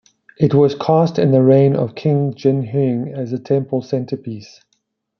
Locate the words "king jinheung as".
1.93-3.29